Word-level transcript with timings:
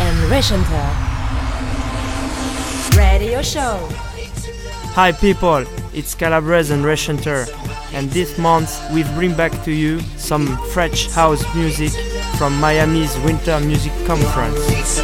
and 0.00 0.16
Rechanter. 0.30 0.88
Radio 2.96 3.42
Show. 3.42 3.88
Hi 4.94 5.12
people, 5.12 5.64
it's 5.92 6.14
Calabrese 6.14 6.72
and 6.74 6.84
Rechanter, 6.84 7.46
and 7.92 8.10
this 8.10 8.38
month 8.38 8.70
we 8.92 9.04
bring 9.14 9.34
back 9.34 9.52
to 9.64 9.72
you 9.72 10.00
some 10.16 10.58
French 10.72 11.08
house 11.12 11.44
music 11.54 11.92
from 12.36 12.58
Miami's 12.60 13.16
Winter 13.20 13.60
Music 13.60 13.92
Conference. 14.06 14.98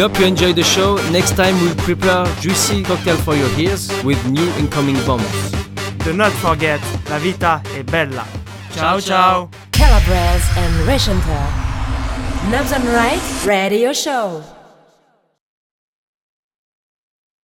We 0.00 0.04
hope 0.04 0.18
you 0.18 0.24
enjoy 0.24 0.54
the 0.54 0.62
show. 0.62 0.96
Next 1.10 1.36
time 1.36 1.60
we'll 1.60 1.74
prepare 1.74 2.24
juicy 2.40 2.82
cocktail 2.84 3.18
for 3.18 3.36
your 3.36 3.50
ears 3.60 3.92
with 4.02 4.16
new 4.24 4.48
incoming 4.56 4.96
bombs. 5.04 5.50
Do 6.06 6.14
not 6.14 6.32
forget, 6.40 6.80
la 7.10 7.18
vita 7.18 7.60
è 7.76 7.82
bella. 7.82 8.24
Ciao 8.72 8.98
ciao! 8.98 9.50
Calabres 9.72 10.56
and 10.56 10.88
Rechanter. 10.88 11.44
Knobs 12.48 12.72
and 12.72 12.84
Right 12.86 13.20
Radio 13.44 13.92
Show. 13.92 14.59